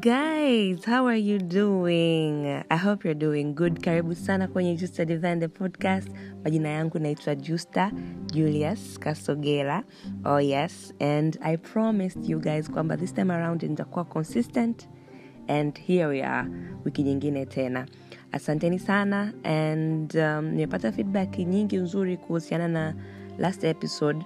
[0.00, 2.64] guys how are you doing?
[2.70, 3.82] I hope you're doing good.
[3.82, 6.08] Karibu sana kwenye justa divine the podcast.
[6.44, 7.92] Majina yangu naitwa justa
[8.32, 9.84] julius kasogela.
[10.24, 10.92] Oh yes.
[11.00, 14.88] And i promised you guys kwamba this time around nitakuwa consistent.
[15.48, 16.48] And here we are
[16.84, 17.86] wiki nyingine tena.
[18.32, 19.32] Asanteni sana.
[19.44, 22.94] And um, nimepata feedback nyingi nzuri kuhusiana na
[23.38, 24.24] last episode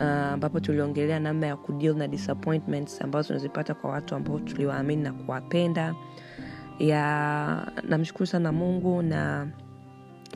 [0.00, 5.12] ambapo uh, tuliongelea namna ya kudeal na disappointments ambazo tunazipata kwa watu ambao tuliwaamini na
[5.12, 5.94] kuwapenda.
[6.78, 9.48] Ya namshukuru sana mungu na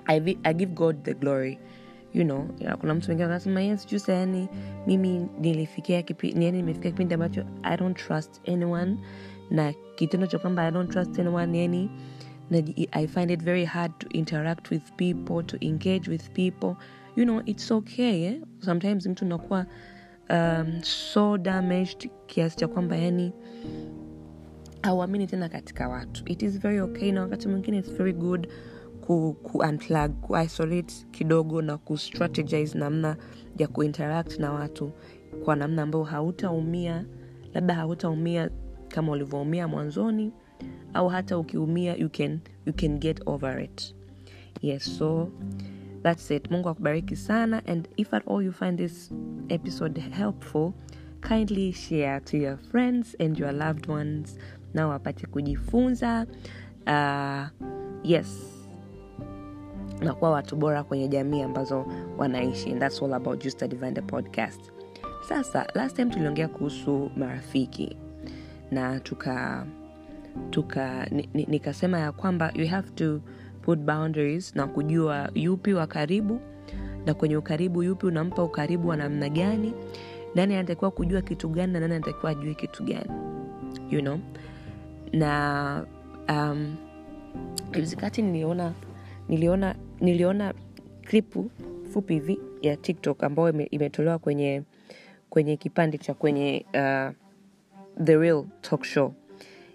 [0.06, 1.59] I, I give god the glory.
[2.15, 4.48] You know ya, kuna mtu mwingine anasema yes jusa sayani
[4.87, 8.97] mimi nilifikia kipindi yani nimefikia kipindi ambacho i don't trust anyone
[9.51, 11.91] na kitendo cha kwamba i don't trust anyone yani
[12.91, 16.75] i find it very hard to interact with people to engage with people
[17.17, 18.41] you know it's okay eh?
[18.61, 19.67] sometimes mtu unakuwa
[20.31, 23.33] um, so damaged kiasi cha kwamba yani
[24.83, 28.48] hauamini tena katika watu it is very okay na wakati mwingine its very good
[29.01, 33.17] ku, ku unplug ku isolate kidogo na ku strategize namna
[33.59, 34.93] ya kuinteract na watu
[35.45, 37.05] kwa namna ambayo hautaumia
[37.55, 38.51] labda hautaumia
[38.89, 40.33] kama ulivyoumia mwanzoni
[40.95, 43.95] au hata ukiumia you can, you can get over it
[44.62, 45.28] yes so
[46.05, 46.50] that's it.
[46.50, 49.10] Mungu akubariki sana and if at all you find this
[49.48, 50.72] episode helpful
[51.20, 54.38] kindly share to your friends and your loved ones.
[54.75, 56.27] Nao wapate kujifunza.
[56.86, 57.47] Uh,
[58.02, 58.50] yes.
[60.00, 61.86] Na kuwa watu bora kwenye jamii ambazo
[62.19, 64.60] wanaishi and that's all about Justa divine podcast.
[65.28, 67.97] Sasa last time tuliongea kuhusu marafiki
[68.70, 69.66] na tuka
[70.50, 73.20] tuka ni- ni- nikasema ya kwamba you have to
[73.65, 76.41] put boundaries na kujua yupi wa karibu
[77.07, 79.73] na kwenye ukaribu yupi unampa ukaribu wa namna gani
[80.34, 83.11] nani anatakiwa kujua kitu gani na nani anatakiwa ajue kitu gani
[83.91, 84.19] you know?
[85.12, 85.87] Na
[86.29, 86.77] um,
[88.22, 88.72] niliona
[89.28, 90.55] niliona niliona
[91.03, 91.50] klipu
[91.93, 94.62] fupi hivi ya tiktok ambayo ime- imetolewa kwenye
[95.31, 97.12] kwenye kipande cha kwenye uh,
[98.05, 99.15] the real talk show.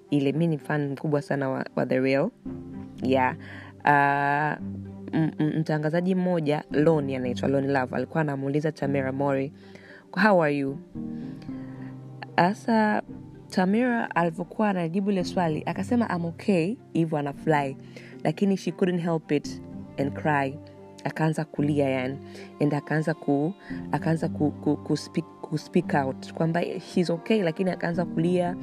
[0.09, 2.30] Ile mi ni fan mkubwa sana wa, wa the real.
[3.03, 3.36] Yeah.
[5.13, 9.53] M- mtangazaji mmoja loni anaitwa loni love alikuwa anamuuliza Tamira mori
[10.23, 10.77] how are you?
[12.35, 13.01] Hasa
[13.50, 17.77] tamira alivyokuwa anajibu ile swali akasema am okay hivyo anafly
[18.23, 19.61] lakini she couldn't help it
[19.97, 20.59] and cry.
[21.03, 22.17] Akaanza kulia yani.
[22.61, 23.53] And akaanza ku
[23.91, 26.33] akaanza ku, ku, ku, speak, ku speak out.
[26.33, 28.56] Kwamba shes okay lakini akaanza kulia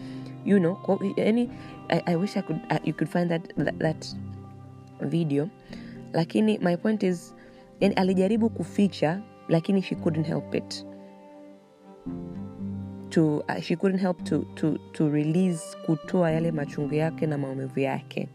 [0.44, 1.50] you know yani
[1.88, 4.06] I, i wish I could, uh, you could find that, that, that
[5.01, 5.49] video.
[6.12, 7.34] Lakini my point is
[7.81, 10.87] yani alijaribu kuficha lakini she couldn't help it.
[13.11, 17.81] To uh, she couldn't help to, to, to release kutoa yale machungu yake na maumivu
[17.81, 18.29] yake.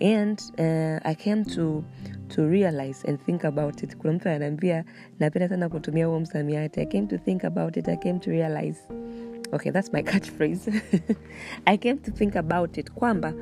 [0.00, 1.84] And uh, i came to
[2.28, 3.96] to realize and think about it.
[3.96, 4.84] Kuna mtu ananiambia
[5.20, 6.80] napenda sana kutumia huo msamiati.
[6.80, 7.88] I came to think about it.
[7.88, 8.78] I came to realize
[9.52, 10.68] okay that's my catchphrase.
[11.66, 13.34] I came to think about it kwamba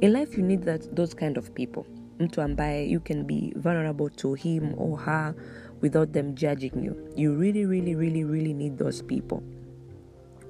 [0.00, 1.84] in life you need that, those kind of people.
[2.18, 5.34] Mtu ambaye you can be vulnerable to him or her
[5.82, 6.94] without them judging you.
[7.16, 9.40] You really really really really need those people.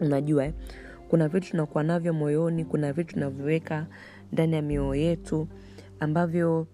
[0.01, 0.53] Unajua eh?
[1.09, 3.87] kuna vitu tunakuwa navyo moyoni kuna vitu tunavyoweka
[4.33, 5.49] ndani ya mioyo yetu
[6.01, 6.67] ambavyo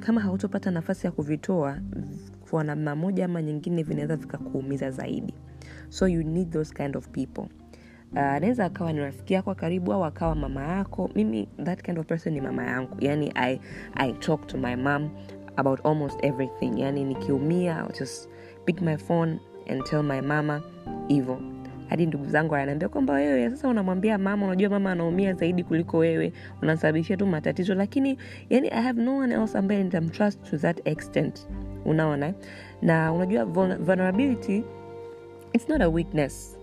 [0.00, 1.78] kama hautopata nafasi ya kuvitoa
[2.50, 5.34] kwa namna moja ama nyingine vinaweza vikakuumiza zaidi.
[5.88, 7.44] So you need those kind of people
[8.12, 11.10] Uh, anaweza akawa ni rafiki yako karibu au akawa mama yako.
[11.14, 12.96] Mimi that kind of person ni mama yangu.
[13.00, 13.60] Yani i,
[13.94, 15.10] I talk to my mom
[15.56, 16.80] about almost everything.
[16.80, 18.28] Yani nikiumia just
[18.64, 19.38] pick my phone
[19.68, 20.62] and tell my mama
[21.08, 21.40] hivo
[21.88, 26.32] hadi ndugu zangu ananiambia kwamba wewe sasa unamwambia mama unajua mama anaumia zaidi kuliko wewe.
[26.62, 27.74] Unasababishia tu matatizo.
[27.74, 28.18] Lakini
[28.50, 31.48] yani i have no one else ambaye nitamtrust to that extent.
[31.84, 32.34] Unaona?
[32.82, 34.64] Na unajua vulnerability
[35.52, 36.59] it's not a weakness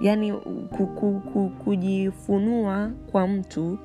[0.00, 0.32] yani
[0.76, 3.78] ku, ku, ku, kujifunua kwa mtu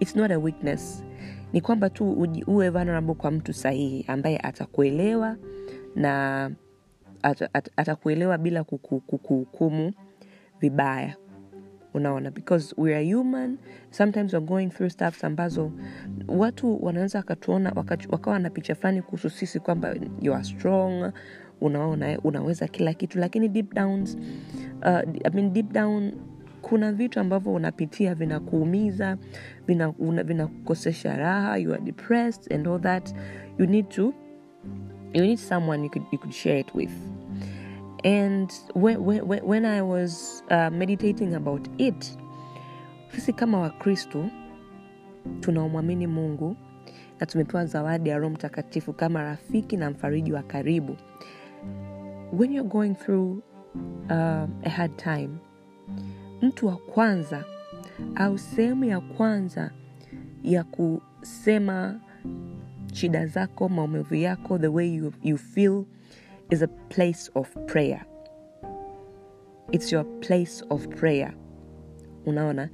[0.00, 1.04] it's not a weakness.
[1.52, 5.36] Ni kwamba tu uwe vulnerable kwa mtu sahihi ambaye atakuelewa
[5.96, 6.50] na
[7.22, 9.92] at, at, atakuelewa bila kuku- kukuhukumu
[10.60, 11.16] vibaya.
[11.94, 12.30] Unaona?
[12.30, 13.58] Because we are human.
[13.90, 15.72] Sometimes we're going through stuff ambazo
[16.28, 17.72] watu wanaweza wakatuona
[18.10, 21.12] wakawa na picha fulani kuhusu sisi kwamba you are strong
[21.60, 23.18] unaona eh, unaweza kila kitu.
[23.18, 24.16] Lakini deep downs,
[24.82, 26.12] uh, I mean deep down
[26.62, 29.18] kuna vitu ambavyo unapitia vinakuumiza
[30.24, 33.14] vinakukosesha vina raha you are depressed and all that.
[33.58, 34.14] You need to
[35.14, 36.90] you need someone you could, you could share it with.
[38.04, 42.18] And when, when, when I was uh, meditating about it,
[43.14, 44.26] sisi kama wakristo
[45.40, 46.56] tunaomwamini mungu
[47.20, 50.96] na tumepewa zawadi ya roho mtakatifu kama rafiki na mfariji wa karibu
[52.32, 53.42] when you're going through
[54.10, 55.30] uh, a hard time
[56.42, 57.44] mtu wa kwanza
[58.14, 59.70] au sehemu ya kwanza
[60.42, 62.00] ya kusema
[62.92, 65.84] shida zako maumivu yako the way you, you feel
[66.50, 68.04] is a place of prayer.
[69.72, 71.34] It's your place of prayer.
[72.26, 72.68] Unaona?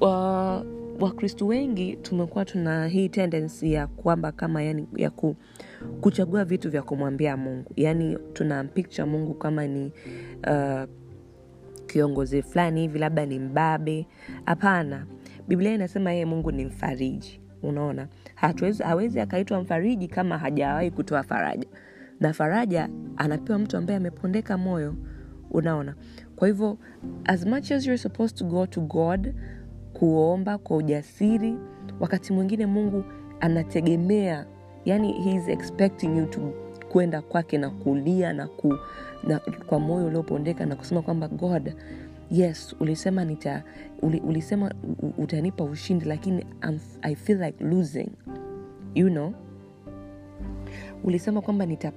[0.00, 0.62] Uh,
[1.02, 5.36] wakristu wengi tumekuwa tuna hii tendency ya kwamba kama yani ya ku,
[6.00, 7.72] kuchagua vitu vya kumwambia mungu.
[7.76, 9.92] Yaani tuna picture mungu kama ni
[10.46, 10.82] uh,
[11.86, 14.06] kiongozi fulani hivi labda ni mbabe.
[14.44, 15.06] Hapana.
[15.48, 17.40] Biblia inasema yeye mungu ni mfariji.
[17.62, 18.08] Unaona?
[18.34, 21.68] Hatuwezi hawezi akaitwa mfariji kama hajawahi kutoa faraja.
[22.20, 24.94] Na faraja anapewa mtu ambaye amepondeka moyo.
[25.50, 25.94] Unaona?
[26.36, 26.78] Kwa hivyo
[27.24, 29.34] as much as you're supposed to go to god
[29.92, 31.56] kuomba kwa ujasiri
[32.00, 33.04] wakati mwingine mungu
[33.40, 34.46] anategemea
[34.84, 36.40] yani heis expecting you to
[36.92, 38.78] kwenda kwake na kulia na, ku,
[39.24, 41.74] na kwa moyo uliopondeka na kusema kwamba god
[42.30, 43.62] yes ulisema nita
[44.02, 44.74] uli, ulisema
[45.18, 48.08] utanipa ushindi lakini I'm, i feel like losing.
[48.94, 49.32] You know?
[51.04, 51.92] Ulisema kwamba nita,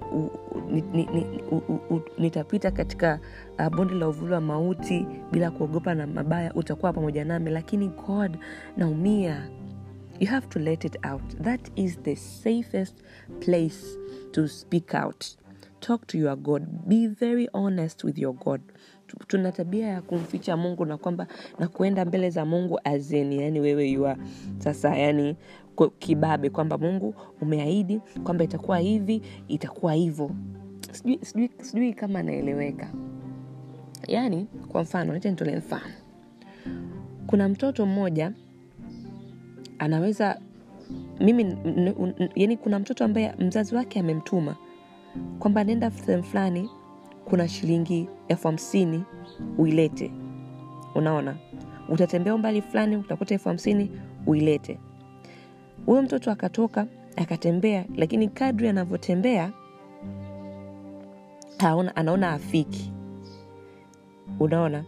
[2.17, 3.19] nitapita katika
[3.59, 7.51] uh, bonde la uvuli wa mauti bila kuogopa na mabaya utakuwa pamoja nami.
[7.51, 8.37] Lakini god
[8.77, 9.47] naumia
[10.23, 11.21] you have to let it out.
[11.43, 13.03] That is the safest
[13.41, 13.97] place
[14.31, 15.35] to speak out.
[15.81, 16.87] Talk to your god.
[16.87, 18.61] Be very honest with your god.
[19.27, 21.27] Tuna tabia ya kumficha mungu na kwamba
[21.59, 24.17] na kuenda mbele za mungu azeni yani wewe yua
[24.57, 25.35] sasa yani
[25.99, 30.31] kibabe kwamba mungu umeahidi kwamba itakuwa hivi itakuwa hivyo.
[31.61, 32.91] Sijui, kama naeleweka.
[34.07, 35.93] Yani kwa mfano nacha nitolee mfano.
[37.27, 38.31] Kuna mtoto mmoja
[39.83, 40.39] anaweza
[41.19, 41.57] mimi
[42.35, 44.55] yani kuna mtoto ambaye mzazi wake amemtuma
[45.39, 46.69] kwamba nenda sehemu fulani
[47.25, 49.03] kuna shilingi elfu hamsini
[49.57, 50.11] uilete.
[50.95, 51.35] Unaona?
[51.89, 53.91] Utatembea umbali fulani utakuta elfu hamsini
[54.27, 54.79] uilete.
[55.85, 59.51] Huyo mtoto akatoka akatembea lakini kadri anavyotembea
[61.95, 62.91] anaona afiki.
[64.39, 64.83] Unaona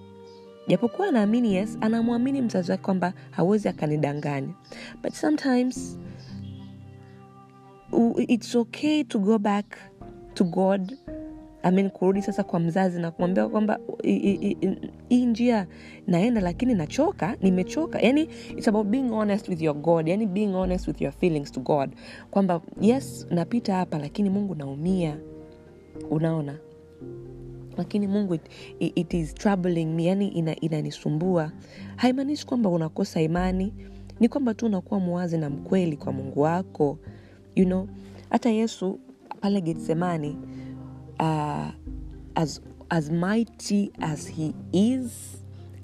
[0.68, 4.54] japokuwa anaamini yes anamwamini mzazi wake kwamba hawezi akanidanganya
[5.04, 6.00] but sometimes
[8.28, 9.78] it's okay to go back
[10.34, 10.98] to god
[11.64, 14.78] I mean, kurudi sasa kwa mzazi na kumwambia kwamba "I- i- i-
[15.10, 15.68] hii njia
[16.08, 18.00] naenda lakini nachoka nimechoka.
[18.02, 21.60] Yani it's about being honest with your god yani being honest with your feelings to
[21.60, 21.90] god.
[22.32, 25.18] Kwamba yes napita hapa lakini mungu naumia.
[26.10, 26.58] Unaona
[27.78, 28.42] lakini mungu it,
[28.80, 30.06] it, is troubling me.
[30.06, 31.52] Yani ina, inanisumbua.
[31.96, 33.74] Haimaanishi kwamba unakosa imani.
[34.20, 36.98] Ni kwamba tu unakuwa mwazi na mkweli kwa mungu wako.
[37.56, 37.88] You know
[38.30, 39.00] hata yesu
[39.42, 40.38] pale getsemani
[41.20, 41.68] uh,
[42.36, 45.38] as, as mighty as he is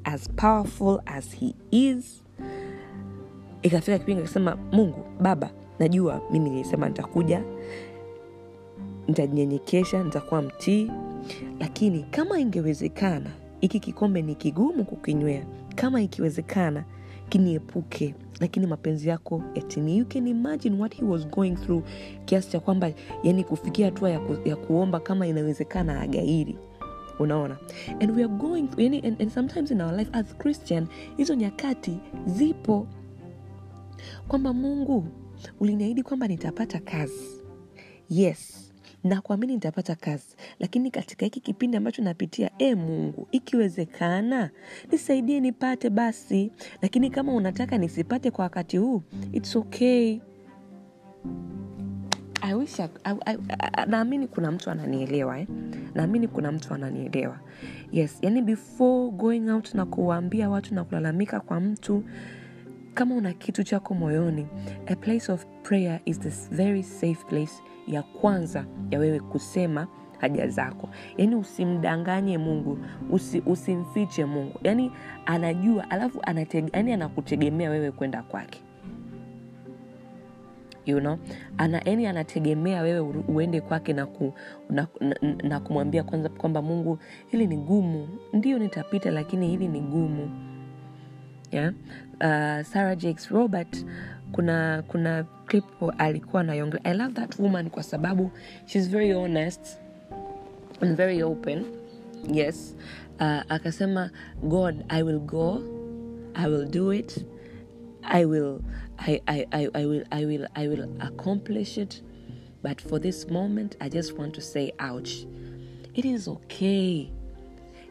[0.03, 2.23] as powerful as he is
[3.61, 5.49] ikafika kipindi akasema mungu baba
[5.79, 7.43] najua mimi nilisema nitakuja
[9.11, 10.91] nitajinyenyekesha nitakuwa mtii.
[11.59, 13.29] Lakini kama ingewezekana
[13.59, 15.45] hiki kikombe ni kigumu kukinywea.
[15.75, 16.83] Kama ikiwezekana
[17.29, 18.15] kiniepuke.
[18.39, 21.83] Lakini mapenzi yako yatimie you can imagine what he was going through.
[22.25, 22.91] Kiasi cha kwamba
[23.23, 26.55] yani kufikia hatua ya, ku, ya kuomba kama inawezekana agairi.
[27.19, 27.57] Unaona?
[27.99, 31.97] And we are going yani, and, and sometimes in our life as christian hizo nyakati
[32.25, 32.87] zipo.
[34.27, 35.05] Kwamba mungu
[35.59, 37.41] uliniahidi kwamba nitapata kazi.
[38.09, 38.70] Yes
[39.03, 44.49] na kuamini nitapata kazi lakini katika hiki kipindi ambacho napitia e mungu ikiwezekana
[44.91, 46.51] nisaidie nipate basi.
[46.81, 50.19] Lakini kama unataka nisipate kwa wakati huu its okay.
[53.87, 55.47] Naamini kuna mtu ananielewa eh?
[55.95, 57.39] naamini kuna mtu ananielewa.
[57.91, 62.03] Yes yani before going out na kuwaambia watu na kulalamika kwa mtu
[62.93, 64.47] kama una kitu chako moyoni
[64.85, 67.53] a place of prayer is this very safe place
[67.87, 69.87] ya kwanza ya wewe kusema
[70.21, 70.89] haja zako.
[71.17, 72.77] Yaani usimdanganye mungu
[73.09, 74.59] usi, usimfiche mungu.
[74.63, 74.91] Yaani
[75.25, 78.61] anajua alafu anatege, yani anakutegemea wewe kwenda kwake.
[80.85, 81.17] You know?
[81.57, 84.33] Ana yani anategemea wewe uende kwake na, ku,
[84.69, 86.97] na, na, na kumwambia kwanza kwamba mungu
[87.27, 88.07] hili ni gumu.
[88.33, 90.29] Ndio nitapita lakini hili ni gumu.
[91.51, 91.73] Yeah?
[92.21, 93.85] uh, sarah jakes robert
[94.31, 95.65] kuna kuna clip
[95.97, 98.31] alikuwa naiongelea i love that woman kwa sababu
[98.65, 99.77] shes very honest
[100.81, 101.65] and very open.
[102.33, 102.75] Yes.
[103.19, 104.11] Uh, akasema
[104.43, 105.61] god i will go
[106.33, 107.25] i will do it
[108.03, 108.59] i will
[108.97, 112.03] I, I, I, I will i will i will accomplish it
[112.63, 115.25] but for this moment i just want to say ouch.
[115.93, 117.11] It is okay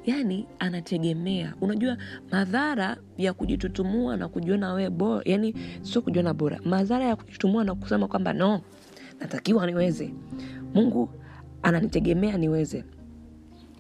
[0.07, 1.54] yani anategemea.
[1.61, 1.97] Unajua
[2.33, 6.61] madhara ya kujitutumua na kujiona wewe bora yani sio kujiona bora.
[6.64, 8.61] Madhara ya kujitutumua na kusema kwamba no
[9.21, 10.14] natakiwa niweze.
[10.75, 11.09] Mungu
[11.62, 12.85] ananitegemea niweze.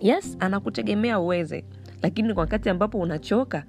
[0.00, 1.64] Yes anakutegemea uweze.
[2.02, 3.64] Lakini kwa wakati ambapo unachoka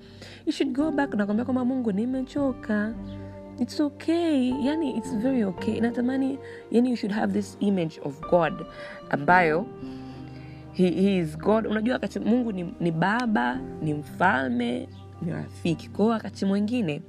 [0.45, 1.13] you should go back.
[1.13, 2.93] Nakwambia kwamba mungu nimechoka.
[3.59, 4.49] It's okay.
[4.65, 5.79] Yani it's very okay.
[5.79, 6.39] Natamani
[6.71, 8.53] yani you should have this image of god
[9.09, 9.65] ambayo
[10.73, 11.67] he, he is god.
[11.67, 14.87] Unajua wakati mungu ni, ni baba ni mfalme
[15.21, 15.89] ni rafiki.
[15.89, 17.01] Kwao wakati mwingine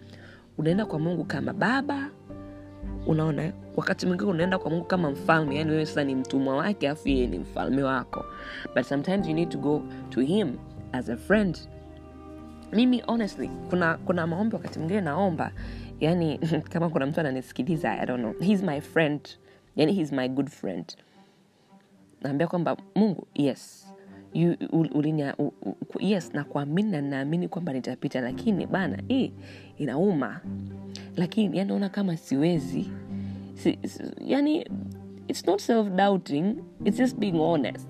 [0.59, 2.09] unaenda kwa mungu kama baba
[3.07, 3.52] unaona?
[3.76, 7.26] Wakati mwingine unaenda kwa mungu kama mfalme yani wewe sasa ni mtumwa wake afu yeye
[7.26, 8.25] ni mfalme wako.
[8.75, 10.57] But sometimes you need to go to him
[10.92, 11.59] as a friend.
[12.73, 15.52] Mimi honestly kuna kuna maombi wakati mwingine naomba
[16.00, 16.38] yani
[16.73, 18.35] kama kuna mtu ananisikiliza i don't know.
[18.40, 19.28] He's my friend.
[19.76, 20.97] Yani he's my good friend
[22.23, 23.87] naambia kwamba mungu yes.
[26.00, 29.33] Yes na kuamini na naamini kwamba nitapita lakini bana hii
[29.79, 30.41] inauma.
[31.17, 32.91] Lakini yani kama siwezi.
[33.55, 34.67] Si, si, yani
[35.29, 37.88] it's not self doubting it's just being honest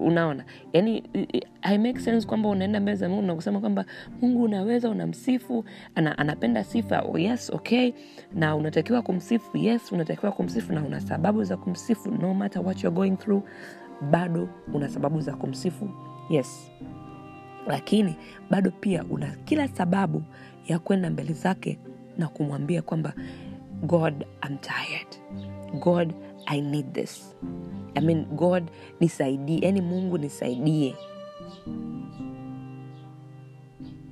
[0.00, 0.44] unaona?
[0.72, 3.84] Yani i- make sense kwamba unaenda mbele za mungu na kusema kwamba
[4.22, 5.64] mungu unaweza unamsifu
[5.94, 7.92] ana, anapenda sifa oh yes okay
[8.34, 12.96] na unatakiwa kumsifu yes unatakiwa kumsifu na una sababu za kumsifu no matter what you're
[12.96, 13.42] going through
[14.10, 15.88] bado una sababu za kumsifu
[16.30, 16.70] yes.
[17.66, 18.16] Lakini
[18.50, 20.22] bado pia una kila sababu
[20.66, 21.78] ya kwenda mbele zake
[22.18, 23.12] na kumwambia kwamba
[23.82, 25.06] god I'm tired.
[25.80, 26.12] God
[26.46, 27.36] i need this
[27.94, 28.70] I mean, god
[29.00, 30.94] nisaidie yani mungu nisaidie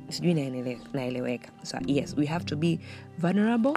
[0.08, 0.34] sijui
[0.92, 2.78] naeleweka so yes we have to be
[3.18, 3.74] vulnerable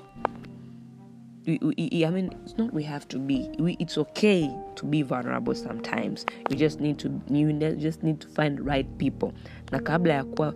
[1.48, 3.50] we, we, I mean, it's not we have to be.
[3.58, 6.26] We, it's okay to be vulnerable sometimes.
[6.50, 9.34] You just need to you just need to find right people.
[9.72, 10.52] Na kabla ya kuwa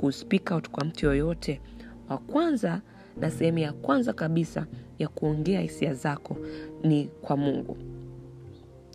[0.00, 1.60] ku, speak out kwa mtu yoyote,
[2.08, 2.80] wa kwanza
[3.20, 4.66] na sehemu ya kwanza kabisa
[4.98, 6.36] ya kuongea hisia zako
[6.84, 7.76] ni kwa Mungu.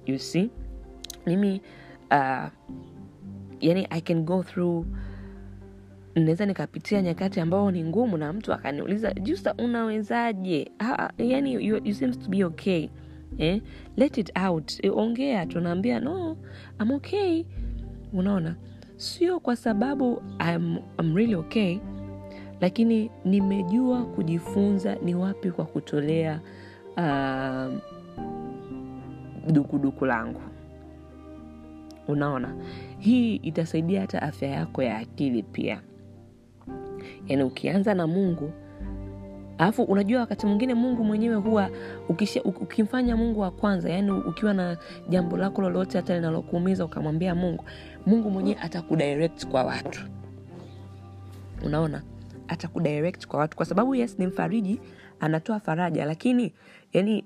[0.09, 0.49] You see,
[1.25, 1.61] mimi
[2.11, 2.49] uh,
[3.61, 4.85] yani I can go through
[6.15, 10.71] naweza nikapitia nyakati ambao ni ngumu na mtu akaniuliza justa unawezaje?
[10.79, 12.89] Ha, yani you, you seems to be okay
[13.37, 13.61] eh?
[13.97, 14.73] let it out.
[14.83, 16.37] E, ongea tunaambia no
[16.81, 17.43] I'm okay.
[18.13, 18.55] Unaona?
[18.95, 20.21] Sio kwa sababu
[20.53, 21.79] I'm, I'm really okay
[22.61, 26.39] lakini nimejua kujifunza ni wapi kwa kutolea
[26.97, 27.73] uh,
[29.51, 30.41] dukuduku langu.
[32.07, 32.55] Unaona
[32.99, 35.81] hii itasaidia hata afya yako ya akili pia.
[37.27, 38.51] Yaani ukianza na mungu
[39.59, 41.69] alafu unajua wakati mwingine mungu mwenyewe huwa
[42.09, 44.77] ukisha, ukimfanya mungu wa kwanza yaani ukiwa na
[45.09, 47.63] jambo lako lolote hata linalokuumiza ukamwambia mungu
[48.05, 50.01] mungu mwenyewe atakudirect kwa watu.
[51.65, 52.01] Unaona
[52.47, 53.57] atakudirect kwa watu.
[53.57, 54.79] Kwa sababu yes ni mfariji
[55.19, 56.53] anatoa faraja lakini
[56.93, 57.25] yani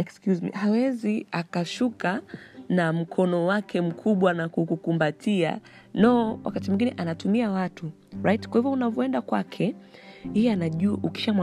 [0.00, 2.20] excuse me, hawezi akashuka
[2.68, 5.58] na mkono wake mkubwa na kukukumbatia.
[5.94, 7.90] No wakati mwingine anatumia watu
[8.22, 8.48] right?
[8.48, 9.74] Kwa hivyo unavyoenda kwake
[10.34, 10.98] yeye anajua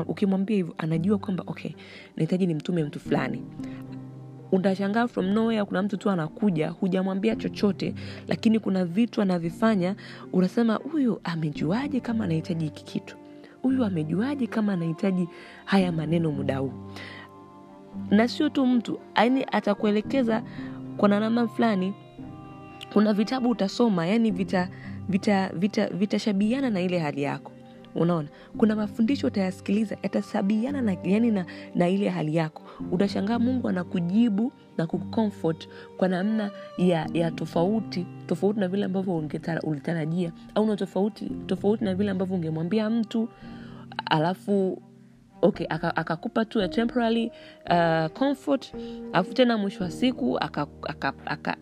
[0.07, 1.71] ukimwambia hivyo anajua kwamba okay
[2.15, 3.43] nahitaji nimtume mtu fulani.
[4.51, 7.93] Utashangaa from nowhere kuna mtu tu anakuja hujamwambia chochote
[8.27, 9.95] lakini kuna vitu anavifanya
[10.33, 13.17] unasema huyu amejuaje kama anahitaji hiki kitu?
[13.61, 15.27] Huyu amejuaje kama anahitaji
[15.65, 16.73] haya maneno muda huu
[18.09, 20.43] na sio tu mtu yani atakuelekeza
[20.97, 21.93] kwa namna fulani.
[22.93, 24.69] Kuna vitabu utasoma yani vita
[25.09, 25.49] vita
[25.93, 27.51] vita na ile hali yako.
[27.95, 28.27] Unaona?
[28.57, 32.63] Kuna mafundisho utayasikiliza yatasabiana na, yani na, na ile hali yako.
[32.91, 39.23] Utashangaa mungu anakujibu na kucomfort kwa namna ya, ya tofauti tofauti na vile ambavyo
[39.63, 40.31] ulitarajia.
[40.55, 43.29] Au na tofauti tofauti na vile ambavyo ungemwambia mtu
[44.05, 44.81] alafu
[45.41, 47.31] okay aka- akakupa tu a temporary
[47.69, 48.73] uh, comfort
[49.13, 51.57] alafu tena mwisho wa siku akakuumiza aka, aka,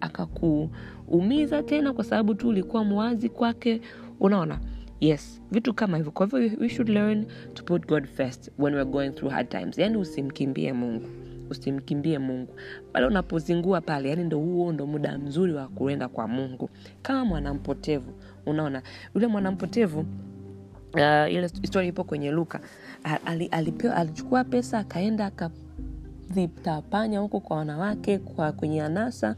[1.48, 3.82] aka tena kwa sababu tu ulikuwa mwazi kwake.
[4.20, 4.60] Unaona?
[5.00, 5.42] Yes.
[5.52, 6.12] Vitu kama hivyo.
[6.12, 9.78] Kwa hivyo we- should learn to put god first when weare going through hard times.
[9.78, 11.06] Yani usimkimbie mungu.
[11.50, 12.56] Usimkimbie mungu.
[12.94, 16.70] Pale unapozingua pale yani ndo huo ndo muda mzuri wa kuenda kwa mungu.
[17.02, 18.14] Kama mwanampotevu
[18.46, 18.82] unaona?
[19.16, 20.00] Yule mwanampotevu
[20.94, 22.60] uh, ile story ipo kwenye luka
[23.96, 29.36] alichukua pesa akaenda akavitapanya huko kwa wanawake kwa kwenye anasa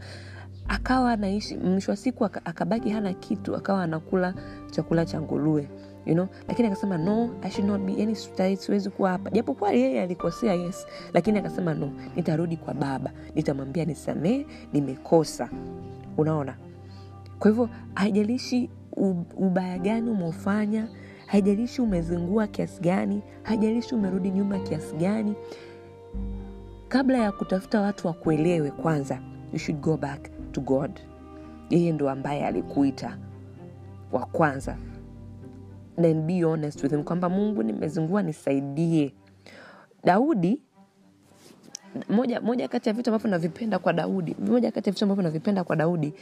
[0.67, 4.33] akawa anaishi mwisho wa siku akabaki hana kitu akawa anakula
[4.71, 5.69] chakula cha nguruwe
[6.05, 6.27] you know?
[6.47, 8.15] Lakini akasema no I should not be yani
[8.57, 9.29] siwezi kuwa hapa.
[9.29, 15.50] Japokuwa yeye alikosea yes lakini akasema no nitarudi kwa baba nitamwambia nisamee nimekosa.
[16.17, 16.55] Unaona?
[17.39, 18.69] Kwa hivyo haijalishi
[19.38, 20.88] ubaya gani umeufanya
[21.27, 25.36] haijalishi umezingua kiasi gani haijalishi umerudi nyuma kiasi gani.
[26.88, 29.19] Kabla ya kutafuta watu wakuelewe kwanza
[29.53, 31.00] you should go back to god.
[31.69, 33.17] Yeye ndo ambaye alikuita
[34.12, 34.77] wa kwanza.
[36.01, 39.13] Then be honest with him kwamba mungu nimezingua nisaidie.
[40.03, 40.62] Daudi
[42.10, 45.63] moja moja kati ya vitu ambavyo navipenda kwa daudi moja kati ya vitu ambavyo navipenda
[45.63, 46.13] kwa daudi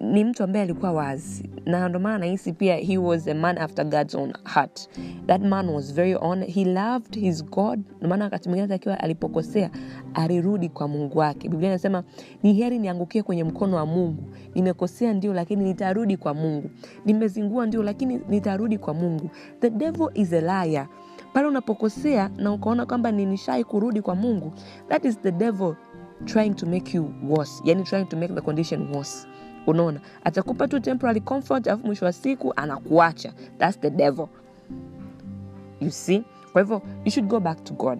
[0.00, 1.50] ni mtu ambaye alikuwa wazi.
[1.66, 4.88] Na ndio maana nahisi pia he was a man after god's own heart.
[5.26, 7.80] That man was very on he loved his god.
[8.08, 9.70] Maana wakati mwingine akiwa alipokosea
[10.14, 11.48] alirudi kwa mungu wake.
[11.48, 12.04] Biblia inasema
[12.42, 14.24] ni heri niangukie kwenye mkono wa mungu.
[14.54, 16.70] Nimekosea ndio lakini nitarudi kwa mungu.
[17.04, 19.30] Nimezingua ndio lakini nitarudi kwa mungu.
[19.60, 20.88] The devil is a liar
[21.32, 24.52] pale unapokosea na ukaona kwamba ninishai kurudi kwa mungu
[24.88, 25.74] that is the devil
[26.24, 27.62] trying to make you worse.
[27.64, 29.26] Yani trying to make the condition worse.
[29.66, 30.00] Unaona?
[30.24, 33.32] Atakupa tu temporary comfort alafu mwisho wa siku anakuacha.
[33.58, 34.26] Thats the devil.
[35.80, 36.22] You see?
[36.52, 37.98] Kwa hivyo you should go back to god.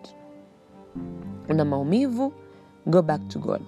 [1.49, 2.33] Una maumivu
[2.87, 3.63] go back to god.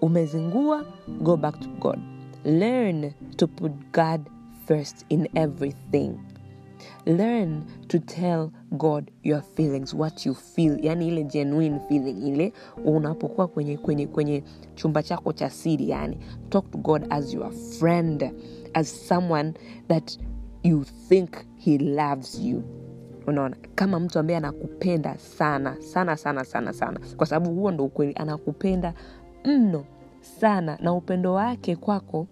[0.00, 0.84] Umezingua
[1.20, 1.98] go back to god.
[2.44, 4.20] Learn to put god
[4.66, 6.12] first in everything.
[7.06, 10.84] Learn to tell god your feelings what you feel.
[10.84, 12.52] Yani ile genuine feeling ile
[12.84, 14.42] unapokuwa kwenye kwenye kwenye
[14.74, 16.18] chumba chako cha siri yani.
[16.48, 18.32] Talk to god as your friend
[18.74, 19.52] as someone
[19.88, 20.18] that
[20.62, 22.62] you think he loves you.
[23.26, 23.56] Unaona?
[23.74, 27.00] Kama mtu ambaye anakupenda sana sana sana sana sana.
[27.16, 28.94] Kwa sababu huo ndo ukweli anakupenda
[29.44, 29.84] mno
[30.20, 30.78] sana.
[30.82, 32.26] Na upendo wake kwako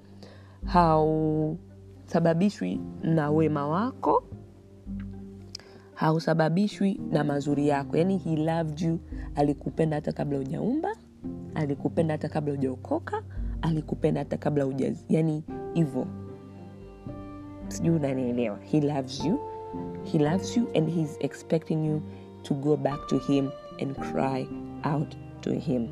[2.04, 4.22] hausababishwi na wema wako
[5.98, 7.96] hausababishwi na mazuri yako.
[7.96, 8.98] Yani he loved you.
[9.34, 10.96] Alikupenda hata kabla ujaumba
[11.54, 13.22] alikupenda hata kabla ujaokoka
[13.62, 15.42] alikupenda hata kabla uja yani
[15.74, 16.06] hivo
[17.68, 18.58] sijui unanielewa.
[18.58, 19.38] He loves you.
[20.04, 22.02] He loves you and heis expecting you
[22.42, 23.48] to go back to him
[23.82, 24.48] and cry
[24.94, 25.88] out to him.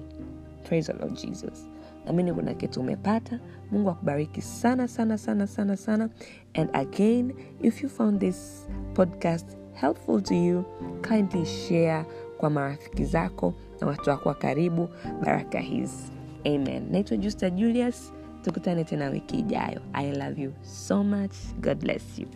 [0.69, 1.69] Praise the lord jesus.
[2.07, 3.39] Namini kuna kitu umepata.
[3.71, 6.11] Mungu akubariki sana sana sana sana sana.
[6.55, 10.65] And again if you found this podcast helpful to you
[11.09, 12.05] kindly share
[12.39, 14.89] kwa marafiki zako na watu wako wa karibu.
[15.25, 16.05] Baraka hizi.
[16.47, 16.89] Amen.
[16.91, 18.13] Naitwa justa julius.
[18.43, 19.81] Tukutane tena wiki ijayo.
[19.93, 21.35] I love you so much.
[21.61, 22.27] God bless you